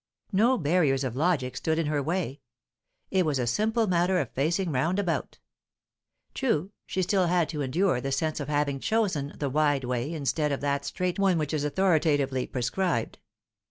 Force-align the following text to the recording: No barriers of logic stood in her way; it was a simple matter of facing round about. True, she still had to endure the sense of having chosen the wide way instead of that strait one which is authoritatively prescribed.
No 0.31 0.57
barriers 0.57 1.03
of 1.03 1.15
logic 1.15 1.55
stood 1.55 1.77
in 1.77 1.85
her 1.85 2.01
way; 2.01 2.41
it 3.11 3.23
was 3.23 3.37
a 3.37 3.45
simple 3.45 3.85
matter 3.85 4.17
of 4.17 4.31
facing 4.31 4.71
round 4.71 4.97
about. 4.97 5.37
True, 6.33 6.71
she 6.87 7.03
still 7.03 7.27
had 7.27 7.47
to 7.49 7.61
endure 7.61 8.01
the 8.01 8.11
sense 8.11 8.39
of 8.39 8.47
having 8.47 8.79
chosen 8.79 9.33
the 9.37 9.47
wide 9.47 9.83
way 9.83 10.11
instead 10.11 10.51
of 10.51 10.59
that 10.61 10.85
strait 10.85 11.19
one 11.19 11.37
which 11.37 11.53
is 11.53 11.63
authoritatively 11.63 12.47
prescribed. 12.47 13.19